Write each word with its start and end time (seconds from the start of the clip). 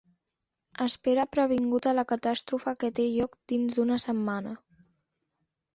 Espera 0.85 1.25
previngut 1.35 1.89
a 1.91 1.95
la 1.99 2.07
Catàstrofe 2.13 2.75
que 2.85 2.91
té 3.01 3.07
lloc 3.11 3.39
dins 3.53 3.79
d'una 3.79 4.01
setmana. 4.07 4.57